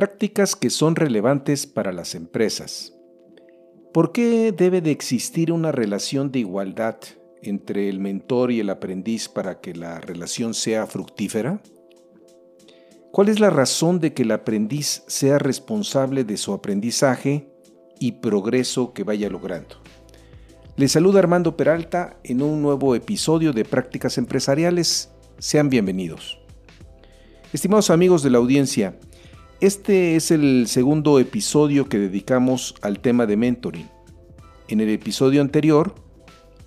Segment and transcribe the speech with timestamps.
[0.00, 2.94] Prácticas que son relevantes para las empresas.
[3.92, 6.96] ¿Por qué debe de existir una relación de igualdad
[7.42, 11.60] entre el mentor y el aprendiz para que la relación sea fructífera?
[13.12, 17.50] ¿Cuál es la razón de que el aprendiz sea responsable de su aprendizaje
[17.98, 19.82] y progreso que vaya logrando?
[20.76, 25.10] Les saluda Armando Peralta en un nuevo episodio de Prácticas Empresariales.
[25.38, 26.38] Sean bienvenidos.
[27.52, 28.98] Estimados amigos de la audiencia,
[29.60, 33.90] este es el segundo episodio que dedicamos al tema de mentoring.
[34.68, 35.94] En el episodio anterior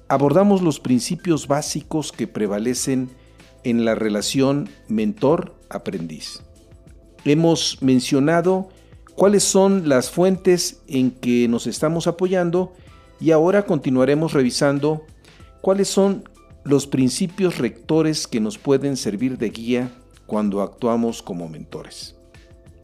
[0.07, 3.09] abordamos los principios básicos que prevalecen
[3.63, 6.43] en la relación mentor-aprendiz.
[7.25, 8.69] Hemos mencionado
[9.15, 12.73] cuáles son las fuentes en que nos estamos apoyando
[13.19, 15.01] y ahora continuaremos revisando
[15.61, 16.29] cuáles son
[16.63, 19.91] los principios rectores que nos pueden servir de guía
[20.27, 22.15] cuando actuamos como mentores.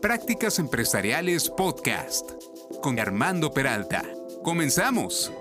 [0.00, 2.30] Prácticas Empresariales Podcast
[2.80, 4.04] con Armando Peralta.
[4.44, 5.32] Comenzamos.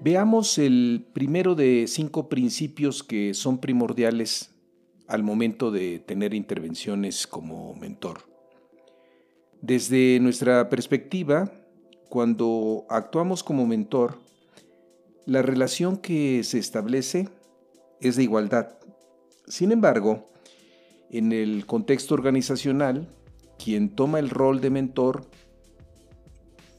[0.00, 4.52] Veamos el primero de cinco principios que son primordiales
[5.08, 8.20] al momento de tener intervenciones como mentor.
[9.60, 11.50] Desde nuestra perspectiva,
[12.08, 14.20] cuando actuamos como mentor,
[15.26, 17.28] la relación que se establece
[18.00, 18.78] es de igualdad.
[19.48, 20.30] Sin embargo,
[21.10, 23.08] en el contexto organizacional,
[23.62, 25.26] quien toma el rol de mentor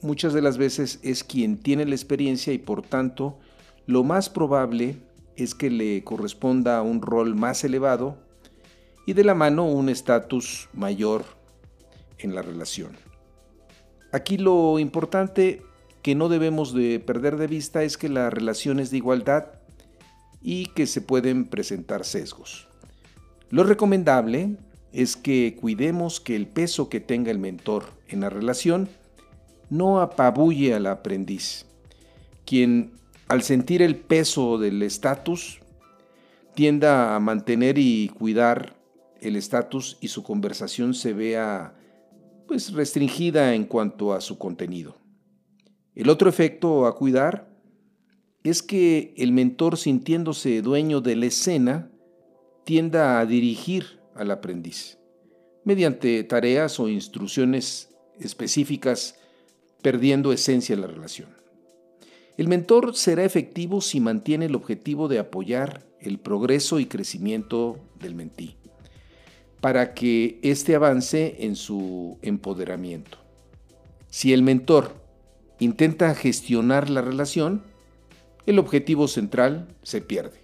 [0.04, 3.40] muchas de las veces es quien tiene la experiencia y por tanto
[3.86, 4.98] lo más probable
[5.36, 8.18] es que le corresponda un rol más elevado
[9.06, 11.26] y de la mano un estatus mayor
[12.20, 12.92] en la relación.
[14.12, 15.62] Aquí lo importante
[16.02, 19.46] que no debemos de perder de vista es que la relación es de igualdad
[20.42, 22.68] y que se pueden presentar sesgos.
[23.50, 24.58] Lo recomendable
[24.94, 28.90] es que cuidemos que el peso que tenga el mentor en la relación
[29.70, 31.66] no apabulle al aprendiz,
[32.46, 32.92] quien
[33.28, 35.60] al sentir el peso del estatus
[36.54, 38.76] tienda a mantener y cuidar
[39.20, 41.74] el estatus y su conversación se vea
[42.48, 44.98] pues restringida en cuanto a su contenido.
[45.96, 47.50] El otro efecto a cuidar
[48.44, 51.90] es que el mentor sintiéndose dueño de la escena
[52.66, 54.98] tienda a dirigir al aprendiz,
[55.64, 59.16] mediante tareas o instrucciones específicas,
[59.82, 61.30] perdiendo esencia en la relación.
[62.38, 68.16] El mentor será efectivo si mantiene el objetivo de apoyar el progreso y crecimiento del
[68.16, 68.56] mentí,
[69.62, 73.20] para que éste avance en su empoderamiento.
[74.10, 74.96] Si el mentor
[75.60, 77.64] intenta gestionar la relación,
[78.46, 80.40] el objetivo central se pierde.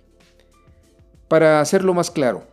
[1.27, 2.47] Para hacerlo más claro,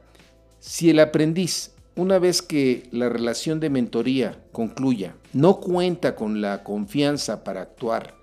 [0.59, 6.63] si el aprendiz, una vez que la relación de mentoría concluya, no cuenta con la
[6.65, 8.15] confianza para actuar,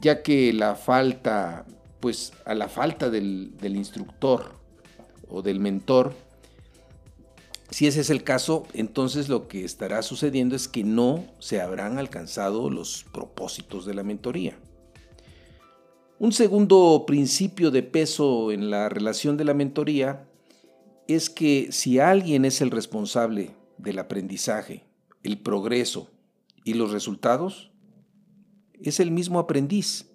[0.00, 1.64] ya que la falta,
[2.00, 4.54] pues a la falta del, del instructor
[5.28, 6.14] o del mentor,
[7.72, 11.98] si ese es el caso, entonces lo que estará sucediendo es que no se habrán
[11.98, 14.58] alcanzado los propósitos de la mentoría.
[16.18, 20.28] Un segundo principio de peso en la relación de la mentoría
[21.08, 24.84] es que si alguien es el responsable del aprendizaje,
[25.22, 26.10] el progreso
[26.64, 27.72] y los resultados,
[28.82, 30.10] es el mismo aprendiz.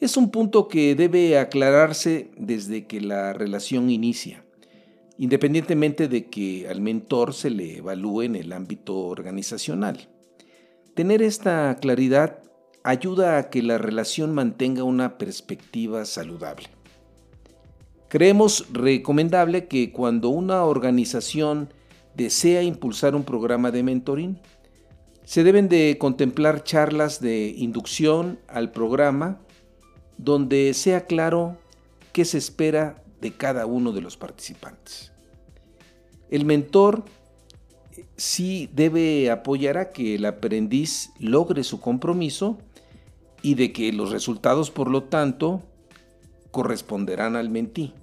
[0.00, 4.44] Es un punto que debe aclararse desde que la relación inicia,
[5.18, 10.08] independientemente de que al mentor se le evalúe en el ámbito organizacional.
[10.94, 12.42] Tener esta claridad
[12.84, 16.68] ayuda a que la relación mantenga una perspectiva saludable.
[18.08, 21.72] Creemos recomendable que cuando una organización
[22.14, 24.38] desea impulsar un programa de mentoring,
[25.24, 29.40] se deben de contemplar charlas de inducción al programa
[30.16, 31.58] donde sea claro
[32.12, 35.12] qué se espera de cada uno de los participantes.
[36.30, 37.04] El mentor
[37.96, 42.58] eh, sí debe apoyar a que el aprendiz logre su compromiso
[43.42, 45.62] y de que los resultados, por lo tanto,
[46.50, 47.94] corresponderán al mentí.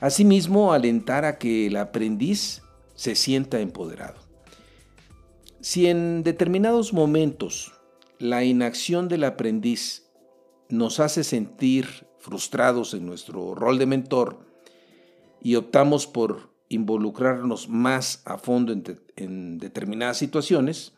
[0.00, 2.62] Asimismo, alentar a que el aprendiz
[2.94, 4.20] se sienta empoderado.
[5.60, 7.72] Si en determinados momentos
[8.18, 10.06] la inacción del aprendiz
[10.68, 14.46] nos hace sentir frustrados en nuestro rol de mentor
[15.42, 18.72] y optamos por involucrarnos más a fondo
[19.16, 20.92] en, determinadas situaciones,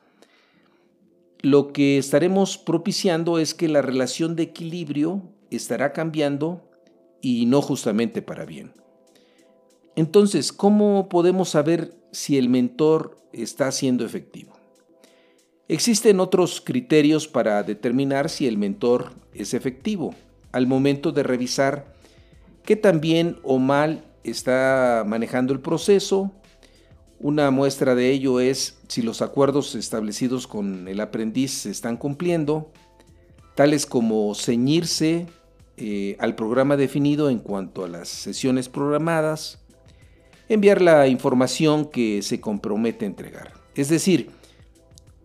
[1.41, 6.69] lo que estaremos propiciando es que la relación de equilibrio estará cambiando
[7.21, 8.73] y no justamente para bien.
[9.97, 14.53] Entonces, ¿cómo podemos saber si el mentor está siendo efectivo?
[15.67, 20.15] Existen otros criterios para determinar si el mentor es efectivo
[20.53, 21.93] al momento de revisar
[22.65, 26.33] qué tan bien o mal está manejando el proceso,
[27.21, 32.71] una muestra de ello es si los acuerdos establecidos con el aprendiz se están cumpliendo,
[33.57, 35.27] tales como ceñirse
[35.81, 39.61] eh, al programa definido en cuanto a las sesiones programadas,
[40.49, 43.53] enviar la información que se compromete a entregar.
[43.75, 44.31] Es decir,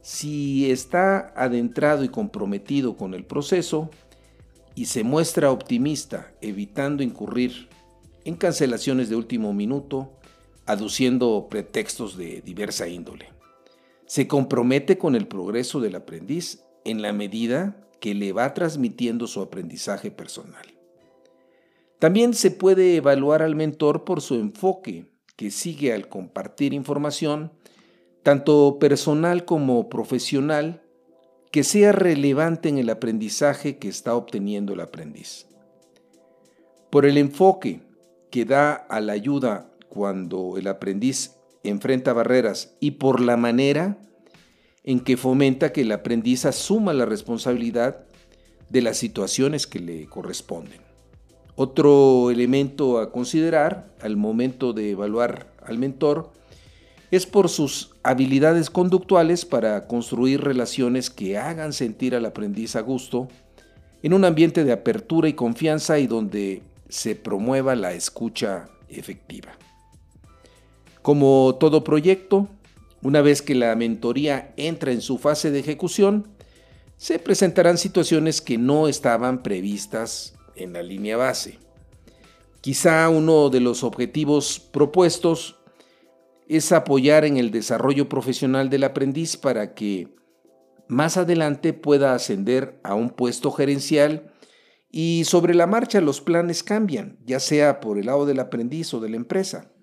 [0.02, 3.90] si está adentrado y comprometido con el proceso
[4.76, 7.70] y se muestra optimista, evitando incurrir
[8.26, 10.12] en cancelaciones de último minuto,
[10.66, 13.30] aduciendo pretextos de diversa índole.
[14.06, 19.42] Se compromete con el progreso del aprendiz en la medida que le va transmitiendo su
[19.42, 20.66] aprendizaje personal.
[22.00, 27.54] También se puede evaluar al mentor por su enfoque que sigue al compartir información,
[28.24, 30.84] tanto personal como profesional,
[31.52, 35.48] que sea relevante en el aprendizaje que está obteniendo el aprendiz.
[36.90, 37.82] Por el enfoque
[38.32, 43.98] que da a la ayuda cuando el aprendiz enfrenta barreras y por la manera
[44.84, 48.06] en que fomenta que el aprendiz asuma la responsabilidad
[48.70, 50.82] de las situaciones que le corresponden.
[51.56, 56.32] Otro elemento a considerar al momento de evaluar al mentor
[57.12, 63.28] es por sus habilidades conductuales para construir relaciones que hagan sentir al aprendiz a gusto
[64.02, 69.52] en un ambiente de apertura y confianza y donde se promueva la escucha efectiva.
[71.04, 72.48] Como todo proyecto,
[73.04, 76.28] una vez que la mentoría entra en su fase de ejecución,
[76.98, 81.60] se presentarán situaciones que no estaban previstas en la línea base.
[82.62, 85.60] Quizá uno de los objetivos propuestos
[86.48, 90.16] es apoyar en el desarrollo profesional del aprendiz para que
[90.88, 94.32] más adelante pueda ascender a un puesto gerencial
[94.92, 99.00] y sobre la marcha los planes cambian, ya sea por el lado del aprendiz o
[99.00, 99.74] de la empresa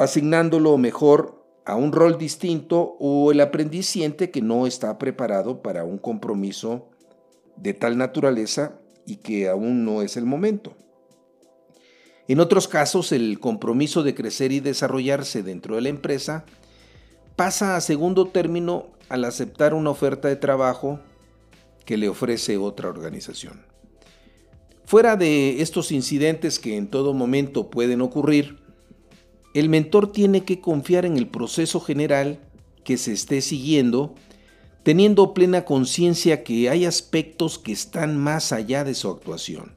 [0.00, 1.39] asignándolo mejor
[1.70, 6.88] a un rol distinto o el aprendiz siente que no está preparado para un compromiso
[7.56, 10.74] de tal naturaleza y que aún no es el momento.
[12.26, 16.44] En otros casos, el compromiso de crecer y desarrollarse dentro de la empresa
[17.36, 20.98] pasa a segundo término al aceptar una oferta de trabajo
[21.84, 23.64] que le ofrece otra organización.
[24.86, 28.58] Fuera de estos incidentes que en todo momento pueden ocurrir,
[29.54, 32.38] el mentor tiene que confiar en el proceso general
[32.84, 34.14] que se esté siguiendo,
[34.82, 39.72] teniendo plena conciencia que hay aspectos que están más allá de su actuación.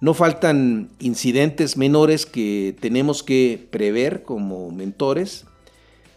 [0.00, 5.46] No faltan incidentes menores que tenemos que prever como mentores,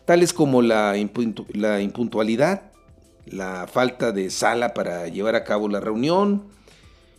[0.05, 2.63] tales como la, impuntualidad,
[3.25, 6.43] la falta de sala para llevar a cabo la reunión,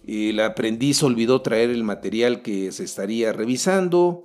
[0.07, 4.25] el aprendiz olvidó traer el material que se estaría revisando,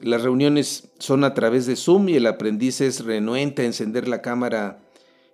[0.00, 4.22] las reuniones son a través de Zoom y el aprendiz es renuente a encender la
[4.22, 4.82] cámara,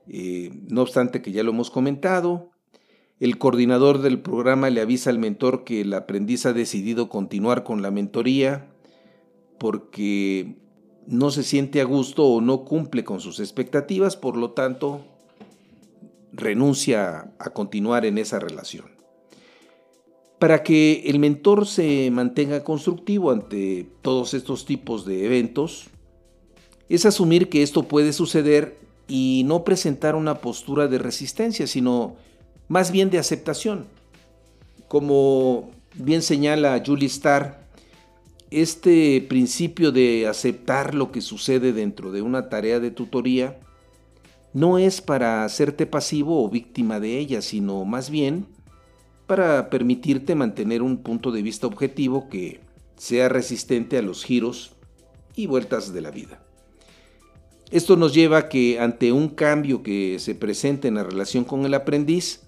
[0.08, 2.50] eh, no obstante que ya lo hemos comentado.
[3.18, 7.80] El coordinador del programa le avisa al mentor que el aprendiz ha decidido continuar con
[7.80, 8.68] la mentoría
[9.58, 10.56] porque
[11.06, 15.04] no se siente a gusto o no cumple con sus expectativas, por lo tanto,
[16.32, 18.95] renuncia a continuar en esa relación.
[20.38, 25.86] Para que el mentor se mantenga constructivo ante todos estos tipos de eventos,
[26.88, 28.78] es asumir que esto puede suceder
[29.08, 32.16] y no presentar una postura de resistencia, sino
[32.68, 33.86] más bien de aceptación.
[34.88, 37.66] Como bien señala Julie Starr,
[38.50, 43.58] este principio de aceptar lo que sucede dentro de una tarea de tutoría
[44.52, 48.46] no es para hacerte pasivo o víctima de ella, sino más bien
[49.26, 52.60] para permitirte mantener un punto de vista objetivo que
[52.96, 54.72] sea resistente a los giros
[55.34, 56.42] y vueltas de la vida.
[57.70, 61.64] Esto nos lleva a que ante un cambio que se presente en la relación con
[61.64, 62.42] el aprendiz,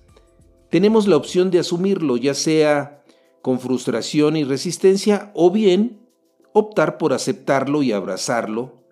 [0.70, 3.02] tenemos la opción de asumirlo, ya sea
[3.42, 6.08] con frustración y resistencia, o bien
[6.52, 8.85] optar por aceptarlo y abrazarlo,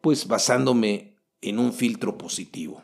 [0.00, 2.82] pues basándome en un filtro positivo.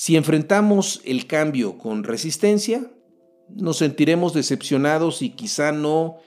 [0.00, 2.88] Si enfrentamos el cambio con resistencia,
[3.48, 6.18] nos sentiremos decepcionados y quizá no,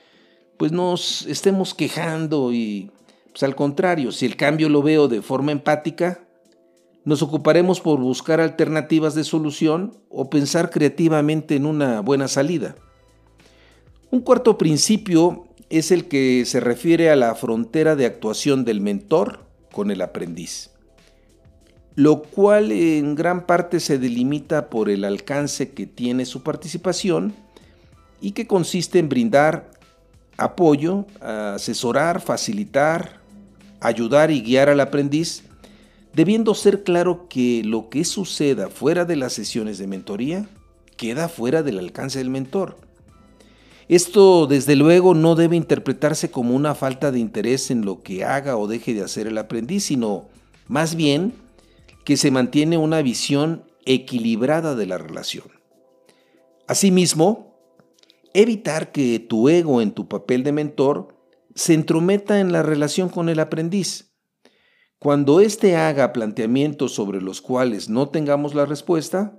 [0.58, 2.90] pues nos estemos quejando y,
[3.30, 6.28] pues al contrario, si el cambio lo veo de forma empática,
[7.06, 12.76] nos ocuparemos por buscar alternativas de solución o pensar creativamente en una buena salida.
[14.10, 19.46] Un cuarto principio es el que se refiere a la frontera de actuación del mentor
[19.72, 20.72] con el aprendiz
[21.94, 27.34] lo cual en gran parte se delimita por el alcance que tiene su participación
[28.20, 29.70] y que consiste en brindar
[30.38, 33.20] apoyo, asesorar, facilitar,
[33.80, 35.44] ayudar y guiar al aprendiz,
[36.14, 40.46] debiendo ser claro que lo que suceda fuera de las sesiones de mentoría
[40.96, 42.76] queda fuera del alcance del mentor.
[43.88, 48.56] Esto desde luego no debe interpretarse como una falta de interés en lo que haga
[48.56, 50.26] o deje de hacer el aprendiz, sino
[50.68, 51.34] más bien
[52.04, 55.46] que se mantiene una visión equilibrada de la relación.
[56.66, 57.56] Asimismo,
[58.34, 61.16] evitar que tu ego en tu papel de mentor
[61.54, 64.12] se entrometa en la relación con el aprendiz.
[64.98, 69.38] Cuando éste haga planteamientos sobre los cuales no tengamos la respuesta,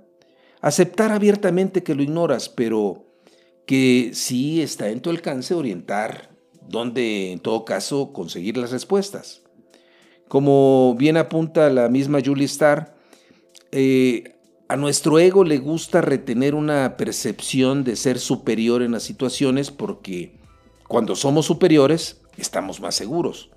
[0.60, 3.06] aceptar abiertamente que lo ignoras, pero
[3.66, 6.36] que sí está en tu alcance orientar
[6.68, 9.43] dónde en todo caso conseguir las respuestas.
[10.28, 12.94] Como bien apunta la misma Julie Starr,
[13.72, 14.34] eh,
[14.68, 20.38] a nuestro ego le gusta retener una percepción de ser superior en las situaciones porque
[20.88, 23.50] cuando somos superiores estamos más seguros.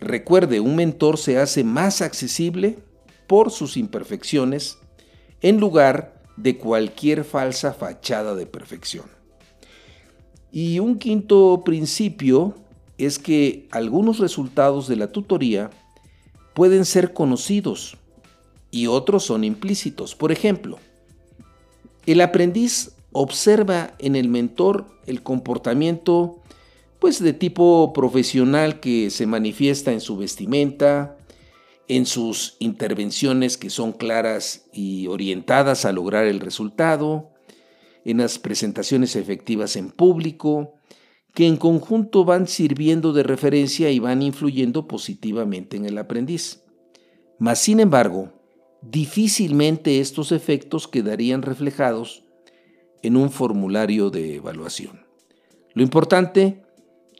[0.00, 2.78] Recuerde, un mentor se hace más accesible
[3.26, 4.78] por sus imperfecciones
[5.40, 9.06] en lugar de cualquier falsa fachada de perfección.
[10.50, 12.54] Y un quinto principio
[12.98, 15.70] es que algunos resultados de la tutoría
[16.54, 17.98] pueden ser conocidos
[18.70, 20.14] y otros son implícitos.
[20.14, 20.78] Por ejemplo,
[22.06, 26.40] el aprendiz observa en el mentor el comportamiento
[26.98, 31.18] pues de tipo profesional que se manifiesta en su vestimenta,
[31.86, 37.30] en sus intervenciones que son claras y orientadas a lograr el resultado,
[38.04, 40.74] en las presentaciones efectivas en público,
[41.34, 46.62] que en conjunto van sirviendo de referencia y van influyendo positivamente en el aprendiz.
[47.38, 48.32] Mas, sin embargo,
[48.80, 52.24] difícilmente estos efectos quedarían reflejados
[53.02, 55.04] en un formulario de evaluación.
[55.74, 56.62] Lo importante,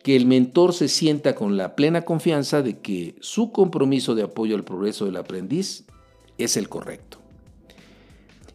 [0.04, 4.54] que el mentor se sienta con la plena confianza de que su compromiso de apoyo
[4.54, 5.86] al progreso del aprendiz
[6.38, 7.18] es el correcto.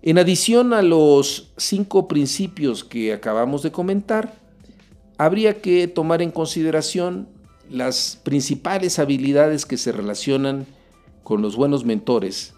[0.02, 4.49] En adición a los cinco principios que acabamos de comentar,
[5.20, 7.28] habría que tomar en consideración
[7.70, 10.66] las principales habilidades que se relacionan
[11.24, 12.54] con los buenos mentores,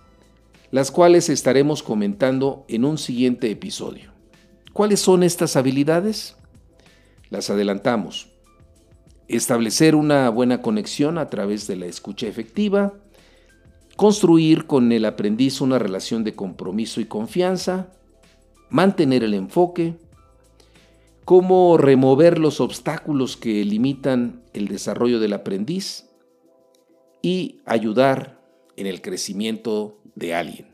[0.69, 4.11] las cuales estaremos comentando en un siguiente episodio.
[4.73, 6.35] ¿Cuáles son estas habilidades?
[7.31, 8.29] Las adelantamos.
[9.27, 12.93] Establecer una buena conexión a través de la escucha efectiva,
[13.95, 17.87] construir con el aprendiz una relación de compromiso y confianza,
[18.69, 19.95] mantener el enfoque,
[21.25, 26.09] cómo remover los obstáculos que limitan el desarrollo del aprendiz
[27.21, 28.41] y ayudar
[28.75, 30.71] en el crecimiento de alguien.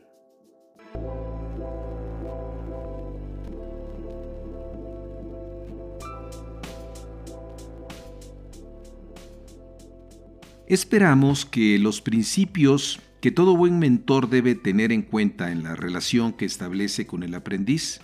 [10.67, 16.33] Esperamos que los principios que todo buen mentor debe tener en cuenta en la relación
[16.33, 18.01] que establece con el aprendiz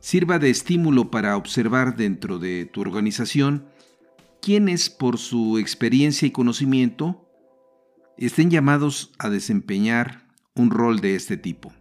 [0.00, 3.66] sirva de estímulo para observar dentro de tu organización
[4.40, 7.28] quienes por su experiencia y conocimiento
[8.16, 11.72] estén llamados a desempeñar un rol de este tipo.